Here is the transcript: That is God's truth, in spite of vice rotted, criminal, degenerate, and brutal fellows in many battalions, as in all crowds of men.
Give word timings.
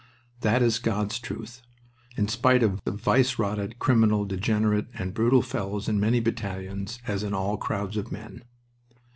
That 0.39 0.63
is 0.63 0.79
God's 0.79 1.19
truth, 1.19 1.61
in 2.17 2.27
spite 2.27 2.63
of 2.63 2.81
vice 2.87 3.37
rotted, 3.37 3.77
criminal, 3.77 4.25
degenerate, 4.25 4.87
and 4.95 5.13
brutal 5.13 5.43
fellows 5.43 5.87
in 5.87 5.99
many 5.99 6.19
battalions, 6.19 6.97
as 7.05 7.21
in 7.21 7.35
all 7.35 7.57
crowds 7.57 7.97
of 7.97 8.11
men. 8.11 8.41